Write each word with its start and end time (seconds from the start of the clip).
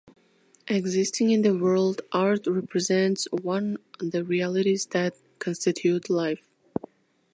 Existing 0.67 1.29
in 1.29 1.43
the 1.43 1.55
world, 1.55 2.01
art 2.11 2.47
represents 2.47 3.27
one 3.31 3.77
the 3.99 4.23
realities 4.23 4.87
that 4.87 5.15
constitute 5.37 6.09
life. 6.09 6.49